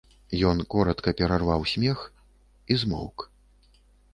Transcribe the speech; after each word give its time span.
Ён 0.51 0.61
коратка 0.73 1.13
перарваў 1.19 1.67
смех 1.73 1.99
і 2.73 2.79
змоўк. 2.85 3.17